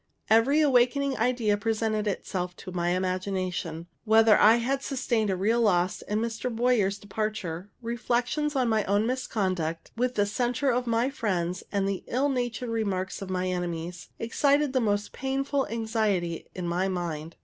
[0.31, 6.01] Every awakening idea presented itself to my imagination; whether I had sustained a real loss
[6.01, 6.49] in Mr.
[6.51, 12.03] Boyer's departure, reflections on my own misconduct, with the censure of my friends, and the
[12.07, 17.35] ill natured remarks of my enemies, excited the most painful anxiety in my mind.